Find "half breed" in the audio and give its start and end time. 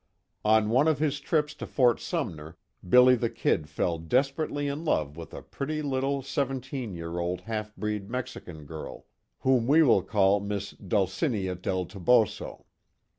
7.41-8.09